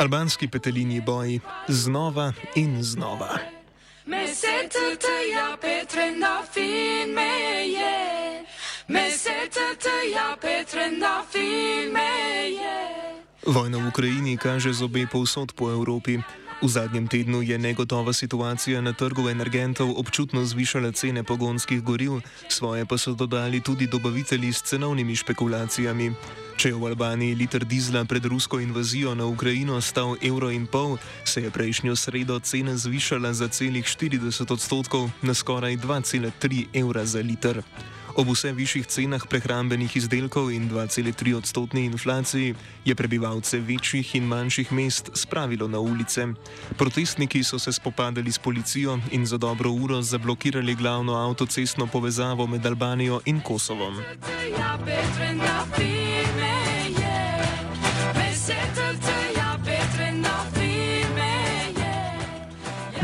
Albanski 0.00 0.48
petelinji 0.48 1.00
boji 1.00 1.40
znova 1.68 2.32
in 2.54 2.82
znova. 2.82 3.38
Me 4.06 4.34
se 4.34 4.68
te 4.70 5.30
ja 5.32 5.56
Petre 5.60 6.10
na 6.16 6.42
fin 6.52 7.14
me 7.14 7.68
je, 7.68 8.44
me 8.88 9.10
se 9.10 9.48
te 9.50 10.10
ja 10.14 10.36
Petre 10.40 10.90
na 10.90 11.22
fin 11.32 11.92
me 11.92 12.50
je. 12.50 12.74
Vojna 13.46 13.78
v 13.78 13.88
Ukrajini 13.88 14.36
kaže 14.36 14.72
zobe 14.72 15.06
povsod 15.12 15.52
po 15.52 15.70
Evropi. 15.70 16.18
V 16.62 16.68
zadnjem 16.68 17.08
tednu 17.08 17.42
je 17.42 17.58
negotova 17.58 18.12
situacija 18.12 18.80
na 18.80 18.92
trgu 18.92 19.28
energentov 19.28 19.92
občutno 19.96 20.44
zvišala 20.44 20.92
cene 20.92 21.24
pogonskih 21.24 21.82
goriv, 21.82 22.24
svoje 22.48 22.86
pa 22.86 22.98
so 22.98 23.12
dodali 23.12 23.60
tudi 23.60 23.86
dobavitelji 23.86 24.52
s 24.52 24.62
cenovnimi 24.62 25.16
špekulacijami. 25.16 26.12
Če 26.56 26.70
je 26.70 26.76
v 26.78 26.86
Albaniji 26.86 27.34
liter 27.34 27.64
dizla 27.66 28.04
pred 28.04 28.24
rusko 28.24 28.60
invazijo 28.62 29.14
na 29.14 29.26
Ukrajino 29.26 29.80
stal 29.80 30.14
evro 30.22 30.50
in 30.54 30.66
pol, 30.66 30.96
se 31.24 31.42
je 31.42 31.50
prejšnjo 31.50 31.96
sredo 31.96 32.38
cena 32.40 32.76
zvišala 32.76 33.32
za 33.34 33.48
celih 33.48 33.84
40 33.84 34.52
odstotkov 34.52 35.10
na 35.22 35.34
skoraj 35.34 35.76
2,3 35.76 36.70
evra 36.72 37.04
za 37.04 37.20
liter. 37.20 37.62
Ob 38.14 38.30
vse 38.30 38.52
višjih 38.54 38.86
cenah 38.86 39.26
prehrambenih 39.26 39.96
izdelkov 39.98 40.52
in 40.54 40.68
2,3 40.70 41.34
odstotni 41.34 41.84
inflaciji 41.90 42.54
je 42.84 42.94
prebivalce 42.94 43.58
večjih 43.58 44.14
in 44.14 44.30
manjših 44.30 44.72
mest 44.72 45.10
spravilo 45.18 45.66
na 45.68 45.82
ulice. 45.82 46.28
Protestniki 46.78 47.42
so 47.42 47.58
se 47.58 47.72
spopadali 47.72 48.32
s 48.32 48.38
policijo 48.38 48.98
in 49.10 49.26
za 49.26 49.38
dobro 49.38 49.70
uro 49.70 50.02
zablokirali 50.02 50.74
glavno 50.74 51.18
avtocestno 51.18 51.86
povezavo 51.86 52.46
med 52.46 52.66
Albanijo 52.66 53.20
in 53.24 53.40
Kosovom. 53.40 53.98
Ja, 54.58 54.78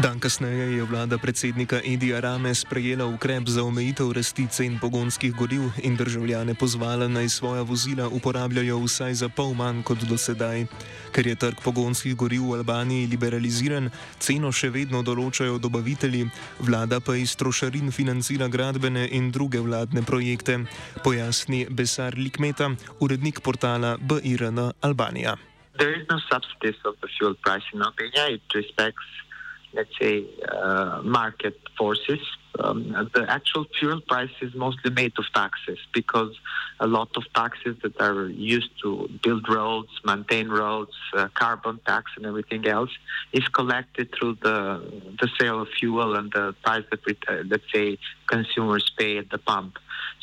Dan 0.01 0.17
kasneje 0.17 0.81
je 0.81 0.85
vlada 0.85 1.19
predsednika 1.19 1.81
Edija 1.85 2.21
Rame 2.21 2.55
sprejela 2.55 3.05
ukrep 3.05 3.49
za 3.49 3.61
omejitev 3.65 4.13
rasti 4.17 4.47
cen 4.49 4.79
pogonskih 4.81 5.35
goriv 5.37 5.61
in 5.83 5.97
državljane 5.97 6.55
pozvala 6.55 7.09
naj 7.09 7.29
svoja 7.29 7.63
vozila 7.63 8.09
uporabljajo 8.09 8.79
vsaj 8.81 9.15
za 9.15 9.29
pol 9.29 9.53
manj 9.55 9.83
kot 9.83 9.99
do 10.09 10.17
sedaj. 10.17 10.65
Ker 11.13 11.27
je 11.27 11.37
trg 11.37 11.61
pogonskih 11.65 12.17
goriv 12.17 12.49
v 12.49 12.57
Albaniji 12.63 13.11
liberaliziran, 13.13 13.91
ceno 14.19 14.49
še 14.53 14.73
vedno 14.73 15.03
določajo 15.05 15.59
dobavitelji, 15.61 16.31
vlada 16.65 17.01
pa 17.05 17.21
iz 17.21 17.37
trošarin 17.37 17.93
financira 17.93 18.49
gradbene 18.49 19.05
in 19.13 19.29
druge 19.31 19.61
vladne 19.61 20.01
projekte, 20.01 20.63
pojasni 21.05 21.67
Besar 21.69 22.17
Likmeta, 22.17 22.73
urednik 23.01 23.45
portala 23.45 23.99
BIRN 24.01 24.65
Albanija. 24.81 25.37
There 25.77 25.93
is 25.93 26.09
no 26.09 26.17
subsidies 26.33 26.81
of 26.85 26.97
the 27.01 27.09
fuel 27.19 27.35
price 27.45 27.69
in 27.75 27.83
Albania. 27.83 28.33
It 28.33 28.43
respects 28.55 29.05
let's 29.73 29.91
say, 30.01 30.27
uh, 30.49 31.01
market 31.03 31.57
forces. 31.79 32.21
Um, 32.59 33.09
the 33.15 33.25
actual 33.29 33.65
fuel 33.79 34.01
price 34.01 34.31
is 34.43 34.55
mostly 34.55 34.91
made 34.91 35.13
of 35.19 35.25
taxes 35.33 35.79
because 35.95 36.37
a 36.81 36.87
lot 36.87 37.11
of 37.17 37.25
taxes 37.35 37.77
that 37.83 38.01
are 38.01 38.27
used 38.29 38.71
to 38.83 39.09
build 39.23 39.49
roads, 39.49 39.89
maintain 40.05 40.49
roads, 40.49 40.93
uh, 41.17 41.29
carbon 41.35 41.81
tax, 41.87 42.11
and 42.17 42.27
everything 42.27 42.67
else 42.67 42.91
is 43.33 43.47
collected 43.49 44.09
through 44.19 44.37
the 44.43 44.59
the 45.21 45.29
sale 45.39 45.63
of 45.63 45.69
fuel 45.79 46.17
and 46.17 46.33
the 46.33 46.55
price 46.65 46.85
that 46.91 47.01
we, 47.07 47.17
uh, 47.29 47.43
let's 47.49 47.71
say 47.73 47.99
consumers 48.27 48.91
pay 48.99 49.19
at 49.19 49.31
the 49.31 49.39
pump. 49.39 49.79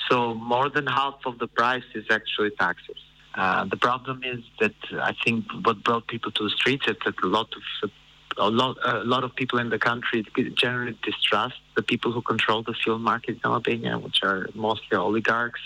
So 0.10 0.34
more 0.34 0.70
than 0.70 0.86
half 0.88 1.16
of 1.26 1.40
the 1.40 1.48
price 1.48 1.88
is 1.96 2.06
actually 2.12 2.52
taxes. 2.52 2.98
Uh, 3.36 3.66
the 3.66 3.78
problem 3.78 4.24
is 4.24 4.40
that 4.60 4.74
I 4.94 5.14
think 5.24 5.46
what 5.64 5.84
brought 5.84 6.08
people 6.08 6.32
to 6.32 6.44
the 6.46 6.50
streets 6.50 6.88
is 6.88 6.98
that 7.06 7.16
a 7.24 7.28
lot 7.28 7.50
of 7.56 7.90
a 8.38 8.50
lot, 8.50 8.78
a 8.84 9.04
lot 9.04 9.24
of 9.24 9.36
people 9.36 9.60
in 9.60 9.70
the 9.70 9.80
country 9.80 10.26
generally 10.54 10.98
distrust 11.04 11.56
the 11.76 11.82
people 11.82 12.12
who 12.12 12.22
control 12.22 12.64
the 12.64 12.74
fuel 12.74 13.00
market 13.00 13.36
in 13.36 13.42
Albania, 13.46 13.98
which 13.98 14.20
are 14.24 14.48
mostly 14.54 14.98
oligarchs, 14.98 15.62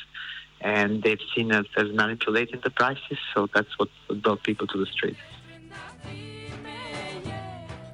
and 0.62 1.04
they've 1.04 1.20
seen 1.36 1.52
us 1.52 1.66
as 1.78 1.92
manipulating 1.92 2.59
the 2.64 2.70
prices. 2.70 3.18
So 3.34 3.48
that's 3.54 3.78
what 3.78 3.90
brought 4.22 4.44
people 4.44 4.68
to 4.68 4.78
the 4.78 4.86
streets. 4.86 5.20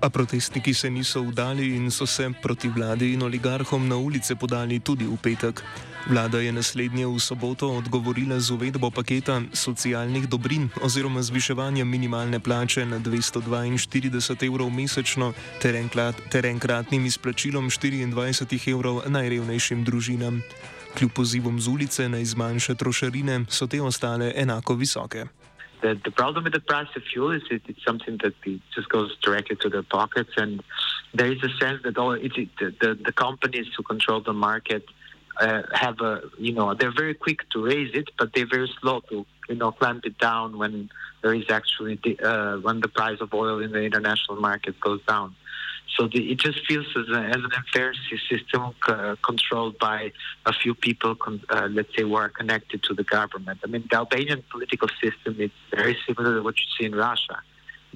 A 0.01 0.09
protestniki 0.09 0.73
se 0.73 0.89
niso 0.89 1.23
vdali 1.23 1.75
in 1.75 1.91
so 1.91 2.05
se 2.05 2.29
proti 2.41 2.69
vladi 2.69 3.13
in 3.13 3.23
oligarhom 3.23 3.87
na 3.87 3.97
ulice 3.97 4.35
podali 4.35 4.79
tudi 4.79 5.05
v 5.05 5.17
petek. 5.17 5.63
Vlada 6.07 6.39
je 6.39 6.51
naslednje 6.51 7.07
v 7.07 7.19
soboto 7.19 7.67
odgovorila 7.67 8.39
z 8.39 8.51
uvedbo 8.51 8.91
paketa 8.91 9.41
socialnih 9.53 10.29
dobrin 10.29 10.69
oziroma 10.81 11.21
zviševanjem 11.21 11.89
minimalne 11.89 12.39
plače 12.39 12.85
na 12.85 12.99
242 12.99 14.45
evrov 14.47 14.69
mesečno 14.69 15.33
ter, 15.61 15.75
enkrat, 15.75 16.15
ter 16.29 16.45
enkratnim 16.45 17.05
izplačilom 17.05 17.69
24 17.69 18.71
evrov 18.71 19.01
najrevnejšim 19.09 19.83
družinam. 19.83 20.41
Kljub 20.97 21.11
pozivom 21.11 21.59
z 21.61 21.67
ulice 21.67 22.09
naj 22.09 22.25
zmanjša 22.25 22.75
trošarine, 22.75 23.45
so 23.49 23.67
te 23.67 23.81
ostale 23.81 24.31
enako 24.35 24.73
visoke. 24.73 25.25
The, 25.81 25.99
the 26.03 26.11
problem 26.11 26.43
with 26.45 26.53
the 26.53 26.59
price 26.59 26.87
of 26.95 27.03
fuel 27.03 27.31
is 27.31 27.43
it, 27.51 27.61
it's 27.67 27.83
something 27.85 28.17
that 28.23 28.33
just 28.73 28.89
goes 28.89 29.15
directly 29.21 29.57
to 29.57 29.69
their 29.69 29.83
pockets, 29.83 30.31
and 30.35 30.63
there 31.13 31.31
is 31.31 31.37
a 31.43 31.49
sense 31.63 31.83
that 31.83 31.97
all 31.97 32.13
it, 32.13 32.33
the, 32.33 32.73
the, 32.81 32.99
the 33.05 33.11
companies 33.11 33.67
who 33.75 33.83
control 33.83 34.21
the 34.21 34.33
market 34.33 34.83
uh, 35.39 35.61
have 35.71 36.01
a 36.01 36.21
you 36.39 36.51
know 36.51 36.73
they're 36.73 36.93
very 36.95 37.13
quick 37.13 37.47
to 37.51 37.63
raise 37.63 37.93
it, 37.93 38.09
but 38.17 38.33
they're 38.33 38.47
very 38.47 38.71
slow 38.81 39.01
to 39.01 39.25
you 39.49 39.55
know 39.55 39.71
clamp 39.71 40.05
it 40.05 40.17
down 40.17 40.57
when 40.57 40.89
there 41.21 41.33
is 41.33 41.49
actually 41.49 41.99
the, 42.03 42.19
uh, 42.19 42.57
when 42.57 42.79
the 42.79 42.87
price 42.87 43.19
of 43.21 43.33
oil 43.33 43.59
in 43.59 43.71
the 43.71 43.81
international 43.81 44.39
market 44.39 44.79
goes 44.79 45.01
down. 45.07 45.35
So 45.95 46.07
the, 46.07 46.31
it 46.31 46.39
just 46.39 46.65
feels 46.67 46.85
as, 46.95 47.07
a, 47.09 47.19
as 47.19 47.35
an 47.35 47.51
unfair 47.55 47.93
system 48.29 48.73
uh, 48.87 49.15
controlled 49.23 49.79
by 49.79 50.11
a 50.45 50.53
few 50.53 50.75
people, 50.75 51.15
con- 51.15 51.41
uh, 51.49 51.67
let's 51.71 51.89
say, 51.95 52.03
who 52.03 52.15
are 52.15 52.29
connected 52.29 52.83
to 52.83 52.93
the 52.93 53.03
government. 53.03 53.59
I 53.63 53.67
mean, 53.67 53.87
the 53.89 53.97
Albanian 53.97 54.43
political 54.51 54.89
system 55.01 55.39
is 55.39 55.51
very 55.73 55.97
similar 56.05 56.35
to 56.35 56.43
what 56.43 56.55
you 56.57 56.65
see 56.77 56.85
in 56.85 56.95
Russia. 56.95 57.41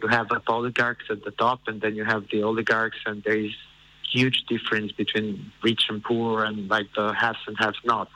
You 0.01 0.07
have 0.07 0.29
oligarchs 0.47 1.05
at 1.09 1.23
the 1.23 1.31
top, 1.31 1.61
and 1.67 1.81
then 1.81 1.95
you 1.95 2.05
have 2.05 2.25
the 2.31 2.43
oligarchs, 2.43 2.97
and 3.05 3.21
there 3.23 3.37
is 3.37 3.51
huge 4.11 4.43
difference 4.47 4.91
between 4.91 5.51
rich 5.63 5.83
and 5.89 6.03
poor 6.03 6.43
and 6.43 6.67
like 6.69 6.87
the 6.95 7.13
haves 7.13 7.39
and 7.47 7.55
have 7.59 7.75
nots. 7.85 8.11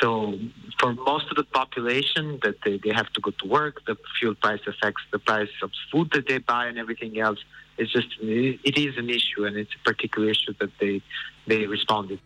So 0.00 0.38
for 0.80 0.92
most 0.94 1.26
of 1.30 1.36
the 1.36 1.44
population 1.44 2.40
that 2.42 2.56
they, 2.64 2.78
they 2.82 2.90
have 2.90 3.10
to 3.12 3.20
go 3.20 3.30
to 3.30 3.46
work, 3.46 3.84
the 3.86 3.96
fuel 4.18 4.34
price 4.34 4.60
affects 4.66 5.02
the 5.12 5.18
price 5.18 5.54
of 5.62 5.70
food 5.90 6.10
that 6.14 6.26
they 6.26 6.38
buy 6.38 6.66
and 6.66 6.78
everything 6.78 7.20
else. 7.20 7.38
It's 7.78 7.92
just 7.92 8.08
it 8.20 8.76
is 8.78 8.96
an 8.98 9.08
issue 9.10 9.44
and 9.46 9.56
it's 9.56 9.74
a 9.74 9.82
particular 9.84 10.30
issue 10.30 10.54
that 10.60 10.70
they 10.80 11.02
they 11.46 11.66
responded. 11.66 12.18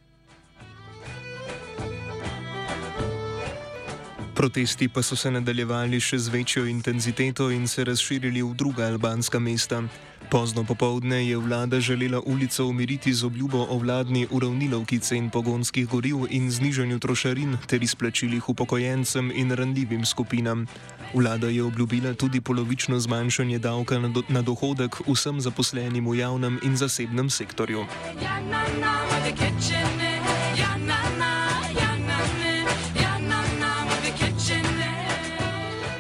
Protesti 4.35 4.89
pa 4.89 5.03
so 5.03 5.17
se 5.17 5.31
nadaljevali 5.31 5.99
še 6.01 6.19
z 6.19 6.31
večjo 6.31 6.63
intenziteto 6.71 7.51
in 7.51 7.67
se 7.67 7.85
razširili 7.85 8.43
v 8.43 8.55
druga 8.55 8.87
albanska 8.87 9.39
mesta. 9.39 9.83
Pozno 10.31 10.65
popovdne 10.65 11.29
je 11.29 11.37
vlada 11.37 11.81
želela 11.81 12.21
ulico 12.27 12.67
umiriti 12.67 13.15
z 13.15 13.25
obljubo 13.25 13.67
o 13.71 13.79
vladni 13.79 14.27
uravnilovki 14.31 14.99
cen 14.99 15.31
pogonskih 15.31 15.89
goriv 15.89 16.17
in 16.31 16.51
znižanju 16.51 16.99
trošarin 16.99 17.57
ter 17.67 17.83
izplačilih 17.83 18.49
upokojencem 18.49 19.33
in 19.35 19.53
ranljivim 19.53 20.05
skupinam. 20.05 20.67
Vlada 21.15 21.49
je 21.49 21.63
obljubila 21.63 22.15
tudi 22.15 22.41
polovično 22.41 23.01
zmanjšanje 23.01 23.59
davka 23.59 23.99
na, 23.99 24.09
do, 24.09 24.23
na 24.29 24.43
dohodek 24.43 25.01
vsem 25.07 25.41
zaposlenim 25.41 26.11
v 26.11 26.19
javnem 26.19 26.61
in 26.63 26.77
zasebnem 26.77 27.31
sektorju. 27.31 27.87
Ja, 28.23 28.41
na, 28.41 28.63
na, 28.81 29.98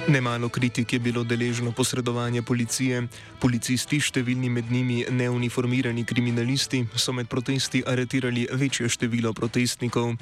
Nemalo 0.09 0.49
kritik 0.49 0.93
je 0.93 0.99
bilo 0.99 1.25
deležno 1.25 1.69
posredovanje 1.77 2.41
policije. 2.43 3.03
Policisti, 3.43 3.99
številni 4.01 4.49
med 4.49 4.71
njimi 4.73 5.03
neuniformirani 5.13 6.07
kriminalisti, 6.09 6.81
so 6.97 7.13
med 7.13 7.29
protesti 7.29 7.83
aretirali 7.85 8.47
večje 8.49 8.89
število 8.89 9.35
protestnikov. 9.37 10.15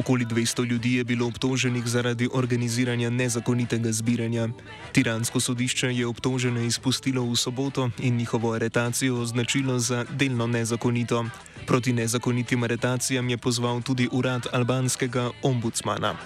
Okoli 0.00 0.24
200 0.24 0.64
ljudi 0.64 0.94
je 0.96 1.04
bilo 1.04 1.28
obtoženih 1.28 1.84
zaradi 1.84 2.30
organiziranja 2.32 3.10
nezakonitega 3.10 3.92
zbiranja. 3.92 4.48
Tiransko 4.96 5.40
sodišče 5.40 5.92
je 5.92 6.08
obtožene 6.08 6.64
izpustilo 6.64 7.28
v 7.28 7.36
soboto 7.36 7.90
in 8.00 8.16
njihovo 8.16 8.56
aretacijo 8.56 9.20
označilo 9.20 9.78
za 9.78 10.06
delno 10.08 10.46
nezakonito. 10.46 11.24
Proti 11.66 11.92
nezakonitim 11.92 12.64
aretacijam 12.64 13.28
je 13.28 13.36
pozval 13.36 13.82
tudi 13.82 14.08
urad 14.08 14.48
albanskega 14.52 15.30
ombudsmana. 15.42 16.16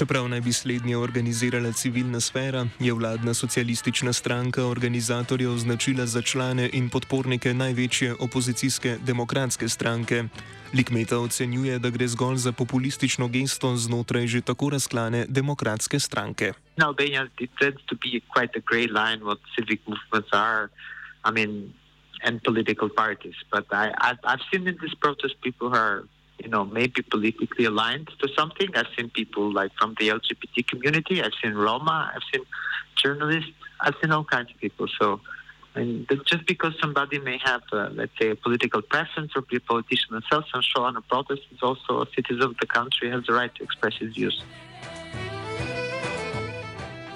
Čeprav 0.00 0.28
naj 0.28 0.40
bi 0.40 0.52
slednje 0.52 0.96
organizirala 0.96 1.72
civilna 1.72 2.20
sfera, 2.20 2.66
je 2.78 2.92
vladna 2.92 3.34
socialistična 3.34 4.12
stranka 4.12 4.64
organizatorje 4.64 5.48
označila 5.48 6.06
za 6.06 6.22
člane 6.22 6.70
in 6.72 6.88
podpornike 6.88 7.52
največje 7.54 8.14
opozicijske 8.20 8.96
demokratske 9.06 9.68
stranke. 9.68 10.24
Likmeta 10.74 11.18
ocenjuje, 11.18 11.78
da 11.78 11.90
gre 11.90 12.08
zgolj 12.08 12.36
za 12.36 12.52
populistično 12.52 13.28
gesto 13.28 13.76
znotraj 13.76 14.26
že 14.26 14.40
tako 14.40 14.70
razklane 14.70 15.26
demokratske 15.28 16.00
stranke. 16.00 16.52
Albania 16.82 17.28
tends 17.36 17.84
to 17.86 17.94
be 17.94 18.20
quite 18.32 18.56
a 18.56 18.62
grey 18.72 18.88
line 18.88 19.20
what 19.20 19.38
civic 19.56 19.80
movements 19.86 20.32
are, 20.32 20.68
I 21.28 21.30
mean, 21.32 21.74
and 22.24 22.40
political 22.42 22.88
parties. 22.88 23.36
But 23.52 23.66
I, 23.72 23.92
I've, 24.00 24.20
I've 24.24 24.44
seen 24.50 24.66
in 24.68 24.76
this 24.80 24.94
protest 24.94 25.34
people 25.42 25.68
who 25.68 25.76
are 25.76 26.04
you 26.42 26.48
know, 26.48 26.64
maybe 26.64 27.02
politically 27.02 27.64
aligned 27.64 28.10
to 28.20 28.28
something. 28.36 28.68
I've 28.74 28.86
seen 28.96 29.10
people 29.10 29.52
like 29.52 29.72
from 29.78 29.94
the 29.98 30.08
LGBT 30.08 30.66
community. 30.66 31.22
I've 31.22 31.32
seen 31.42 31.54
Roma. 31.54 32.10
I've 32.14 32.22
seen 32.32 32.44
journalists. 32.96 33.50
I've 33.80 33.94
seen 34.00 34.10
all 34.12 34.24
kinds 34.24 34.50
of 34.50 34.58
people. 34.58 34.86
So, 35.00 35.20
and 35.74 36.08
just 36.26 36.46
because 36.46 36.74
somebody 36.80 37.18
may 37.18 37.38
have, 37.44 37.62
uh, 37.72 37.90
let's 37.92 38.12
say, 38.20 38.30
a 38.30 38.36
political 38.36 38.82
preference 38.82 39.32
or 39.36 39.42
be 39.42 39.56
a 39.56 39.60
politician 39.60 40.08
themselves 40.10 40.46
and 40.52 40.64
show 40.64 40.82
on 40.82 40.96
a 40.96 41.00
protest, 41.02 41.42
is 41.52 41.62
also 41.62 42.02
a 42.02 42.06
citizen 42.14 42.42
of 42.42 42.56
the 42.58 42.66
country 42.66 43.10
has 43.10 43.24
the 43.26 43.32
right 43.32 43.54
to 43.54 43.62
express 43.62 43.94
his 43.98 44.14
views. 44.14 44.42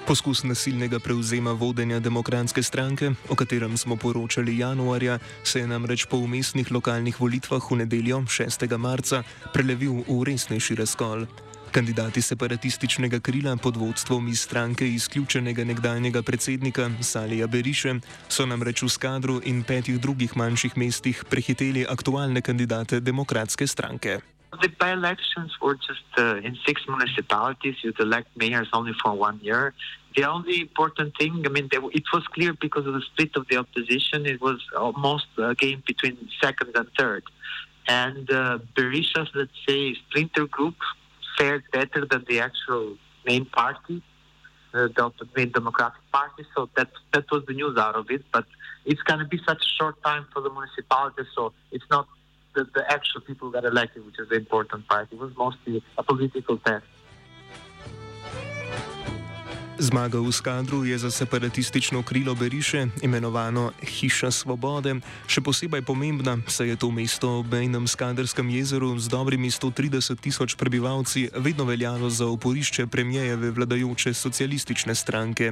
Poskus 0.05 0.43
nasilnega 0.43 0.99
prevzema 0.99 1.51
vodenja 1.51 1.99
demokratske 1.99 2.63
stranke, 2.63 3.09
o 3.29 3.35
katerem 3.35 3.77
smo 3.77 3.95
poročali 3.95 4.57
januarja, 4.57 5.19
se 5.43 5.59
je 5.59 5.67
namreč 5.67 6.05
po 6.05 6.17
umestnih 6.17 6.71
lokalnih 6.71 7.21
volitvah 7.21 7.71
v 7.71 7.75
nedeljo 7.75 8.19
6. 8.21 8.77
marca 8.77 9.23
prelevil 9.53 10.05
v 10.05 10.23
resnejši 10.29 10.75
razkol. 10.75 11.25
Kandidati 11.71 12.21
separatističnega 12.21 13.19
krila 13.19 13.57
pod 13.57 13.77
vodstvom 13.77 14.27
iz 14.27 14.45
stranke 14.45 14.85
izključenega 14.87 15.65
nekdanjega 15.65 16.21
predsednika 16.21 16.91
Salija 17.01 17.47
Beriše 17.47 17.97
so 18.29 18.45
namreč 18.45 18.85
v 18.85 18.89
Skadru 18.89 19.41
in 19.43 19.63
petih 19.63 19.99
drugih 19.99 20.37
manjših 20.37 20.77
mestih 20.77 21.25
prehiteli 21.29 21.85
aktualne 21.89 22.41
kandidate 22.41 22.99
demokratske 22.99 23.67
stranke. 23.67 24.34
The 24.61 24.69
by-elections 24.69 25.51
were 25.61 25.75
just 25.75 26.03
uh, 26.17 26.37
in 26.37 26.57
six 26.65 26.81
municipalities. 26.87 27.75
You'd 27.83 27.99
elect 27.99 28.29
mayors 28.35 28.67
only 28.73 28.93
for 29.01 29.13
one 29.13 29.39
year. 29.41 29.73
The 30.15 30.23
only 30.23 30.61
important 30.61 31.17
thing, 31.17 31.43
I 31.45 31.49
mean, 31.49 31.67
they, 31.71 31.77
it 31.77 32.03
was 32.13 32.25
clear 32.27 32.53
because 32.53 32.85
of 32.87 32.93
the 32.93 33.01
split 33.01 33.31
of 33.35 33.47
the 33.49 33.57
opposition. 33.57 34.25
It 34.25 34.41
was 34.41 34.59
almost 34.77 35.27
a 35.37 35.55
game 35.55 35.83
between 35.85 36.29
second 36.41 36.71
and 36.75 36.87
third. 36.97 37.23
And 37.87 38.31
uh, 38.31 38.59
Berisha's, 38.75 39.29
let's 39.35 39.51
say, 39.67 39.95
splinter 40.09 40.45
group 40.47 40.75
fared 41.37 41.63
better 41.71 42.05
than 42.05 42.25
the 42.27 42.39
actual 42.39 42.97
main 43.25 43.45
party, 43.45 44.01
uh, 44.73 44.87
the 44.87 45.11
main 45.35 45.51
Democratic 45.51 45.99
Party. 46.11 46.45
So 46.55 46.69
that 46.77 46.89
that 47.13 47.25
was 47.31 47.43
the 47.45 47.53
news 47.53 47.77
out 47.77 47.95
of 47.95 48.09
it. 48.09 48.23
But 48.31 48.45
it's 48.85 49.01
going 49.01 49.19
to 49.19 49.25
be 49.25 49.39
such 49.45 49.61
a 49.61 49.71
short 49.77 50.01
time 50.03 50.25
for 50.31 50.41
the 50.41 50.49
municipalities, 50.49 51.27
so 51.35 51.53
it's 51.71 51.89
not 51.89 52.07
the, 52.55 52.63
the 52.73 52.83
actual 52.91 53.21
people 53.21 53.51
got 53.51 53.65
elected, 53.65 54.05
which 54.05 54.19
is 54.19 54.27
the 54.29 54.35
important 54.35 54.87
part. 54.87 55.07
It 55.11 55.19
was 55.19 55.31
mostly 55.37 55.83
a 55.97 56.03
political 56.03 56.57
test. 56.57 56.85
Zmaga 59.75 60.23
v 60.23 60.31
skadru 60.31 60.87
je 60.87 60.95
za 60.97 61.11
separatistično 61.11 62.03
krilo 62.03 62.35
Beriše, 62.35 62.87
imenovano 63.03 63.75
Hiša 63.83 64.31
svobode, 64.31 64.95
še 65.27 65.43
posebej 65.43 65.83
pomembna, 65.83 66.39
saj 66.47 66.71
je 66.71 66.77
to 66.79 66.87
mesto 66.95 67.43
ob 67.43 67.51
mejnem 67.51 67.83
skadrskem 67.83 68.47
jezeru 68.55 68.95
z 68.95 69.11
dobrimi 69.11 69.51
130 69.51 70.15
tisoč 70.23 70.55
prebivalci 70.55 71.27
vedno 71.35 71.67
veljalo 71.67 72.07
za 72.07 72.23
oporišče 72.23 72.87
premijejeve 72.87 73.51
vladajoče 73.51 74.15
socialistične 74.15 74.95
stranke. 74.95 75.51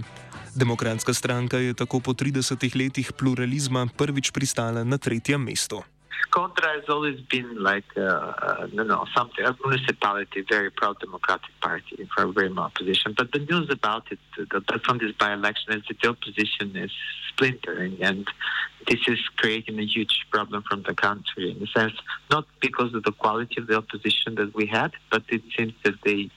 Demokratska 0.56 1.12
stranka 1.12 1.60
je 1.60 1.76
tako 1.76 2.00
po 2.00 2.16
30 2.16 2.64
letih 2.80 3.12
pluralizma 3.12 3.92
prvič 3.92 4.32
pristala 4.32 4.88
na 4.88 4.96
tretjem 4.96 5.44
mestu. 5.44 5.84
Contra 6.32 6.68
has 6.70 6.90
always 6.90 7.20
been 7.22 7.62
like, 7.62 7.86
uh, 7.96 8.02
uh, 8.02 8.68
you 8.72 8.84
know, 8.84 9.06
something, 9.16 9.46
a 9.46 9.56
municipality, 9.66 10.44
very 10.50 10.72
proud 10.72 11.00
democratic 11.00 11.52
party 11.62 12.08
a 12.18 12.32
very 12.32 12.50
more 12.50 12.66
opposition. 12.66 13.14
But 13.16 13.32
the 13.32 13.40
news 13.40 13.70
about 13.70 14.12
it, 14.12 14.20
the, 14.38 14.80
from 14.84 14.98
this 14.98 15.12
by-election 15.14 15.74
is 15.74 15.84
that 15.88 16.00
the 16.02 16.10
opposition 16.10 16.76
is 16.76 16.92
splintering 17.30 18.02
and 18.02 18.28
this 18.88 19.00
is 19.08 19.20
creating 19.38 19.80
a 19.80 19.86
huge 19.86 20.26
problem 20.32 20.64
from 20.70 20.84
the 20.84 20.94
country 20.94 21.52
in 21.52 21.64
a 21.64 21.68
sense, 21.68 21.94
not 22.30 22.46
because 22.62 22.94
of 22.94 23.04
the 23.04 23.12
quality 23.12 23.60
of 23.60 23.68
the 23.68 23.76
opposition 23.78 24.36
that 24.36 24.54
we 24.54 24.66
had, 24.66 24.92
but 25.12 25.24
it 25.30 25.42
seems 25.58 25.74
that 25.84 25.96
they, 26.04 26.30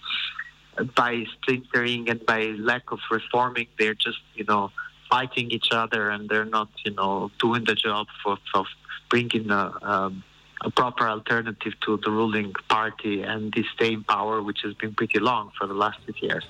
by 0.94 1.25
splintering 1.40 2.08
and 2.08 2.25
by 2.26 2.46
lack 2.58 2.93
of 2.93 2.99
reforming, 3.11 3.67
they're 3.78 3.94
just, 3.94 4.19
you 4.34 4.44
know, 4.44 4.70
fighting 5.08 5.50
each 5.50 5.70
other 5.73 6.11
and 6.11 6.29
they're 6.29 6.44
not, 6.44 6.69
you 6.85 6.93
know, 6.94 7.31
doing 7.38 7.64
the 7.64 7.75
job 7.75 8.06
for, 8.23 8.38
for 8.53 8.64
bringing 9.08 9.50
a, 9.50 9.73
um, 9.82 10.23
a 10.62 10.70
proper 10.70 11.08
alternative 11.08 11.75
to 11.85 11.99
the 12.05 12.11
ruling 12.11 12.53
party 12.69 13.23
and 13.23 13.53
the 13.55 13.64
stay 13.75 13.93
in 13.93 14.05
power, 14.05 14.43
which 14.43 14.61
has 14.64 14.75
been 14.75 14.94
pretty 14.94 15.19
long 15.19 15.50
for 15.58 15.67
the 15.67 15.75
last 15.75 15.99
six 16.06 16.23
years. 16.23 16.44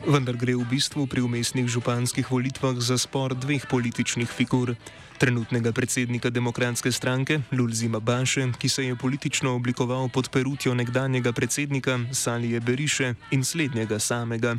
Vendar 0.00 0.34
gre 0.34 0.56
v 0.56 0.64
bistvu 0.64 1.04
pri 1.06 1.20
umestnih 1.20 1.68
županskih 1.68 2.24
volitvah 2.24 2.72
za 2.80 2.96
spor 2.96 3.36
dveh 3.36 3.68
političnih 3.68 4.26
figur. 4.26 4.74
Trenutnega 5.20 5.76
predsednika 5.76 6.32
demokratske 6.32 6.88
stranke 6.88 7.44
Lulzima 7.52 8.00
Baše, 8.00 8.48
ki 8.56 8.68
se 8.68 8.88
je 8.88 8.96
politično 8.96 9.52
oblikoval 9.54 10.08
pod 10.08 10.32
perutjo 10.32 10.74
nekdanjega 10.74 11.36
predsednika 11.36 12.00
Salije 12.16 12.60
Beriše 12.60 13.14
in 13.30 13.44
slednjega 13.44 14.00
samega 14.00 14.56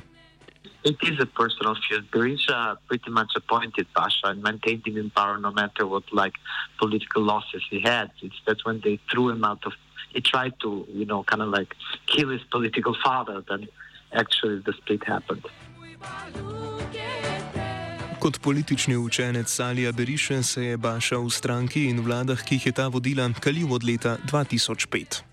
It 0.84 0.98
is 1.04 1.20
a 1.20 1.28
personal 1.28 1.76
feud. 1.76 2.10
Berisha 2.12 2.78
pretty 2.88 3.12
much 3.12 3.32
appointed 3.36 3.86
Pasha 3.94 4.28
and 4.32 4.42
maintained 4.42 4.88
him 4.88 4.98
in 4.98 5.12
power 5.12 5.38
no 5.38 5.52
matter 5.52 5.86
what 5.86 6.04
like 6.12 6.34
political 6.80 7.22
losses 7.22 7.62
he 7.70 7.80
had. 7.82 8.10
It's 8.24 8.42
that 8.48 8.58
when 8.64 8.82
they 8.84 9.00
threw 9.12 9.30
him 9.30 9.44
out 9.44 9.64
of, 9.66 9.74
he 10.14 10.22
tried 10.22 10.54
to, 10.62 10.86
you 10.92 11.06
know, 11.06 11.24
kind 11.24 11.44
of 11.44 11.50
like 11.50 11.76
kill 12.08 12.30
his 12.30 12.42
political 12.50 12.96
father, 13.04 13.44
then 13.48 13.68
actually 14.12 14.60
the 14.66 14.74
split 14.74 15.04
happened. 15.04 15.46
Kot 18.20 18.42
politični 18.42 18.98
učenec 18.98 19.50
Salija 19.50 19.92
Beriše 19.92 20.44
se 20.44 20.66
je 20.66 20.78
Baša 20.78 21.18
v 21.18 21.30
stranki 21.30 21.86
in 21.90 22.02
vladah, 22.06 22.44
ki 22.44 22.56
jih 22.56 22.66
je 22.66 22.72
ta 22.72 22.88
vodila, 22.88 23.30
kalil 23.40 23.74
od 23.74 23.84
leta 23.84 24.18
2005. 24.26 25.31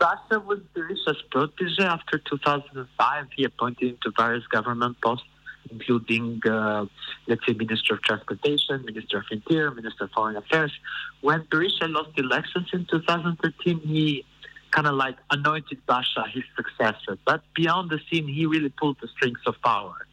Basta 0.00 0.40
was 0.40 0.60
Berisha's 0.74 1.22
protege 1.30 1.82
after 1.82 2.16
2005. 2.18 3.26
He 3.36 3.44
appointed 3.44 3.90
him 3.90 3.98
to 4.02 4.10
various 4.16 4.46
government 4.46 4.96
posts, 5.02 5.26
including, 5.70 6.40
uh, 6.48 6.86
let's 7.26 7.44
say, 7.46 7.52
Minister 7.52 7.94
of 7.94 8.02
Transportation, 8.02 8.82
Minister 8.86 9.18
of 9.18 9.24
Interior, 9.30 9.70
Minister 9.70 10.04
of 10.04 10.10
Foreign 10.12 10.36
Affairs. 10.36 10.72
When 11.20 11.42
Berisha 11.42 11.86
lost 11.92 12.18
elections 12.18 12.68
in 12.72 12.86
2013, 12.90 13.80
he 13.80 14.24
kind 14.70 14.86
of 14.86 14.94
like 14.94 15.16
anointed 15.30 15.84
Basha 15.86 16.24
his 16.32 16.44
successor. 16.56 17.18
But 17.26 17.42
beyond 17.54 17.90
the 17.90 18.00
scene, 18.10 18.26
he 18.26 18.46
really 18.46 18.70
pulled 18.70 18.96
the 19.02 19.08
strings 19.08 19.40
of 19.46 19.60
power. 19.62 20.06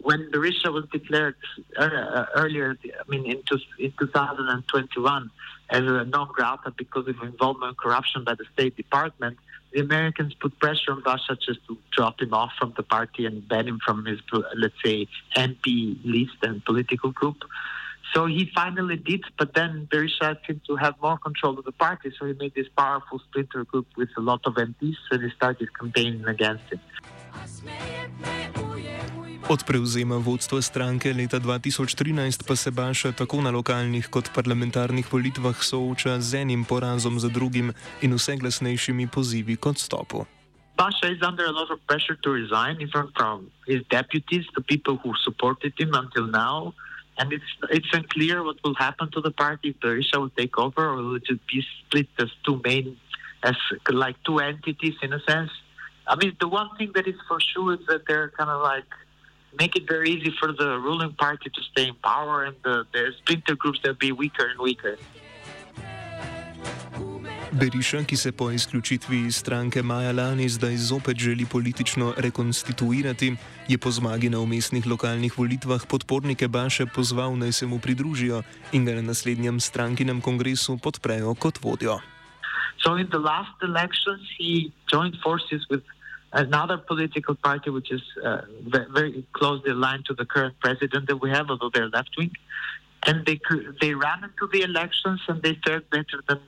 When 0.00 0.30
Berisha 0.30 0.72
was 0.72 0.84
declared 0.92 1.36
uh, 1.76 2.26
earlier, 2.34 2.76
I 2.84 3.10
mean, 3.10 3.24
in, 3.24 3.42
in 3.78 3.92
2021, 3.98 5.30
as 5.70 5.80
a 5.80 6.04
non 6.04 6.28
grata 6.32 6.72
because 6.76 7.08
of 7.08 7.16
involvement 7.22 7.70
in 7.70 7.74
corruption 7.74 8.24
by 8.24 8.34
the 8.34 8.44
State 8.52 8.76
Department, 8.76 9.38
the 9.72 9.80
Americans 9.80 10.32
put 10.34 10.58
pressure 10.58 10.92
on 10.92 11.02
Basha 11.02 11.36
just 11.36 11.60
to 11.66 11.76
drop 11.92 12.20
him 12.20 12.32
off 12.32 12.52
from 12.58 12.72
the 12.76 12.82
party 12.82 13.26
and 13.26 13.46
ban 13.46 13.66
him 13.68 13.80
from 13.84 14.04
his, 14.04 14.20
let's 14.56 14.74
say, 14.84 15.06
MP 15.36 15.98
list 16.04 16.36
and 16.42 16.64
political 16.64 17.10
group. 17.10 17.36
So 18.14 18.26
he 18.26 18.50
finally 18.54 18.96
did, 18.96 19.24
but 19.36 19.54
then 19.54 19.88
Berisha 19.92 20.36
seemed 20.46 20.62
to 20.68 20.76
have 20.76 20.94
more 21.02 21.18
control 21.18 21.58
of 21.58 21.64
the 21.64 21.72
party, 21.72 22.12
so 22.18 22.24
he 22.24 22.32
made 22.34 22.54
this 22.54 22.68
powerful 22.76 23.18
splinter 23.18 23.64
group 23.64 23.86
with 23.96 24.08
a 24.16 24.20
lot 24.20 24.40
of 24.46 24.54
MPs, 24.54 24.96
and 25.10 25.22
he 25.22 25.30
started 25.30 25.68
campaigning 25.78 26.24
against 26.24 26.64
him. 26.72 26.80
Od 29.46 29.62
prevzema 29.62 30.16
vodstva 30.18 30.58
stranke 30.58 31.12
leta 31.14 31.38
2013 31.38 32.42
pa 32.48 32.56
se 32.56 32.70
Baša 32.70 33.12
tako 33.12 33.38
na 33.46 33.50
lokalnih 33.54 34.08
kot 34.10 34.34
parlamentarnih 34.34 35.06
volitvah 35.12 35.54
sooča 35.62 36.18
z 36.20 36.42
enim 36.42 36.64
porazom 36.64 37.20
za 37.22 37.28
drugim 37.28 37.70
in 38.02 38.14
vse 38.14 38.36
glasnejšimi 38.42 39.06
pozivi 39.06 39.56
k 39.56 39.66
odstopu. 39.66 40.26
Basha 40.76 41.06
is 41.06 41.22
under 41.22 41.46
a 41.46 41.54
lot 41.54 41.70
of 41.70 41.78
pressure 41.86 42.18
to 42.22 42.34
resign, 42.34 42.82
even 42.82 43.06
from 43.16 43.46
his 43.70 43.86
deputies, 43.86 44.44
the 44.58 44.64
people 44.66 44.98
who 44.98 45.14
supported 45.22 45.72
him 45.78 45.94
until 45.94 46.26
now. 46.26 46.74
And 47.18 47.32
it's 47.32 47.52
it's 47.70 47.92
unclear 47.94 48.42
what 48.42 48.58
will 48.64 48.74
happen 48.74 49.06
to 49.14 49.20
the 49.20 49.30
party 49.30 49.68
if 49.68 49.76
Berisha 49.78 50.18
will 50.18 50.34
take 50.42 50.58
over, 50.58 50.82
or 50.90 50.96
will 50.96 51.16
it 51.22 51.28
be 51.46 51.62
split 51.78 52.10
as 52.18 52.30
two 52.44 52.58
main, 52.66 52.98
as 53.42 53.56
like 54.04 54.16
two 54.26 54.38
entities 54.40 54.96
in 55.06 55.12
a 55.12 55.20
sense. 55.30 55.52
I 56.12 56.14
mean, 56.20 56.32
the 56.40 56.50
one 56.60 56.70
thing 56.78 56.90
that 56.96 57.06
is 57.06 57.18
for 57.28 57.38
sure 57.40 57.74
is 57.78 57.86
that 57.86 58.02
they're 58.06 58.30
kind 58.38 58.50
of 58.50 58.60
like 58.62 58.90
make 59.58 59.76
it 59.76 59.86
very 59.88 60.10
easy 60.10 60.32
for 60.40 60.52
the 60.52 60.78
ruling 60.78 61.12
party 61.12 61.50
to 61.50 61.62
stay 61.70 61.88
in 61.88 61.94
power 62.02 62.44
and 62.44 62.56
the, 62.64 62.84
the 62.92 63.12
splinter 63.18 63.56
groups 63.56 63.80
that 63.84 63.98
be 63.98 64.12
weaker 64.12 64.46
and 64.50 64.58
weaker. 64.60 64.96
Beriša, 67.52 68.02
ki 68.04 68.16
se 68.16 68.32
po 68.32 68.50
izključitvi 68.50 69.26
iz 69.26 69.36
stranke 69.36 69.82
Maja 69.82 70.12
Lani 70.12 70.48
zdaj 70.48 70.76
zopet 70.76 71.18
želi 71.18 71.46
politično 71.52 72.14
rekonstituirati, 72.16 73.36
je 73.68 73.78
po 73.78 73.90
zmagi 73.90 74.30
na 74.30 74.40
umestnih 74.40 74.86
lokalnih 74.86 75.38
volitvah 75.38 75.80
podpornike 75.88 76.48
Baše 76.48 76.86
pozval 76.86 77.38
naj 77.38 77.52
se 77.52 77.66
mu 77.66 77.78
pridružijo 77.78 78.42
in 78.72 78.84
ga 78.84 78.94
na 78.94 79.02
naslednjem 79.02 79.60
strankinem 79.60 80.20
kongresu 80.20 80.78
podprejo 80.82 81.34
kot 81.34 81.58
vodjo. 81.62 82.00
So 82.84 82.96
in 82.96 83.08
the 83.08 83.18
last 83.18 83.56
elections 83.62 84.20
he 84.38 84.72
joined 84.92 85.16
forces 85.22 85.62
with 85.70 85.82
another 86.32 86.78
political 86.78 87.34
party 87.34 87.70
which 87.70 87.90
is 87.90 88.02
uh, 88.24 88.42
very 88.90 89.24
closely 89.32 89.70
aligned 89.70 90.04
to 90.06 90.14
the 90.14 90.24
current 90.24 90.54
president 90.60 91.06
that 91.08 91.20
we 91.20 91.30
have, 91.30 91.50
although 91.50 91.70
they're 91.72 91.88
left 91.88 92.10
wing. 92.18 92.32
And 93.06 93.24
they 93.24 93.38
they 93.80 93.94
ran 93.94 94.24
into 94.24 94.48
the 94.52 94.62
elections 94.62 95.20
and 95.28 95.42
they 95.42 95.56
fared 95.64 95.88
better 95.90 96.22
than 96.28 96.40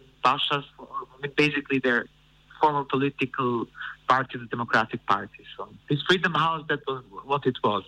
mean, 1.22 1.32
basically 1.36 1.78
their 1.78 2.06
former 2.60 2.84
political 2.84 3.66
party, 4.08 4.38
the 4.38 4.46
Democratic 4.46 5.04
Party. 5.06 5.44
So 5.56 5.68
this 5.88 6.00
Freedom 6.02 6.34
House, 6.34 6.64
that 6.68 6.80
was 6.86 7.04
what 7.24 7.46
it 7.46 7.56
was. 7.62 7.84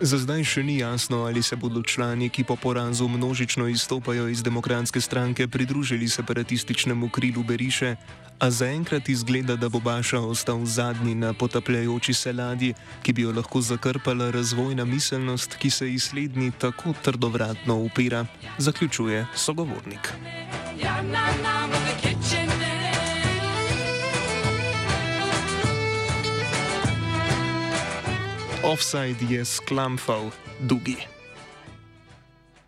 Za 0.00 0.18
zdaj 0.18 0.42
še 0.42 0.62
ni 0.66 0.78
jasno, 0.82 1.22
ali 1.22 1.42
se 1.42 1.56
bodo 1.56 1.82
člani, 1.82 2.26
ki 2.26 2.42
po 2.44 2.56
porazu 2.56 3.06
množično 3.08 3.68
izstopajo 3.70 4.26
iz 4.28 4.42
demokratske 4.42 5.00
stranke, 5.00 5.46
pridružili 5.48 6.08
separatističnemu 6.08 7.08
krilu 7.14 7.42
Beriše, 7.46 7.94
a 8.38 8.50
zaenkrat 8.50 9.08
izgleda, 9.08 9.56
da 9.56 9.68
bo 9.68 9.78
Baša 9.78 10.18
ostal 10.20 10.64
zadnji 10.66 11.14
na 11.14 11.32
potapljajoči 11.32 12.14
se 12.14 12.32
ladji, 12.32 12.74
ki 13.02 13.12
bi 13.12 13.22
jo 13.22 13.32
lahko 13.32 13.60
zakrpala 13.60 14.30
razvojna 14.34 14.84
miselnost, 14.84 15.54
ki 15.62 15.70
se 15.70 15.90
izslednji 15.92 16.50
tako 16.58 16.94
trdovratno 17.02 17.78
upira, 17.78 18.26
zaključuje 18.58 19.26
sogovornik. 19.34 20.12
Ja, 20.82 21.02
na, 21.02 21.30
na, 21.42 22.53
Offside 28.64 29.20
je 29.28 29.44
sklamfal, 29.44 30.32
dugi. 30.58 31.13